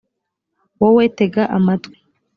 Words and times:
wowe 0.79 1.03
tega 1.17 1.43
amatwi 1.57 1.95